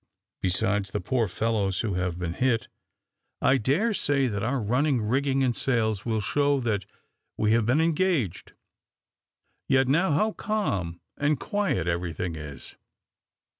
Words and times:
"Besides 0.41 0.89
the 0.89 0.99
poor 0.99 1.27
fellows 1.27 1.81
who 1.81 1.93
have 1.93 2.17
been 2.17 2.33
hit, 2.33 2.67
I 3.39 3.57
dare 3.57 3.93
say 3.93 4.25
that 4.25 4.41
our 4.41 4.59
running 4.59 4.99
rigging 5.03 5.43
and 5.43 5.55
sails 5.55 6.05
will 6.07 6.21
show 6.21 6.59
that 6.61 6.87
we 7.37 7.51
have 7.51 7.67
been 7.67 7.79
engaged; 7.79 8.53
yet 9.67 9.87
now 9.87 10.11
how 10.11 10.31
calm 10.31 10.99
and 11.17 11.39
quiet 11.39 11.85
everything 11.85 12.35
is." 12.35 12.77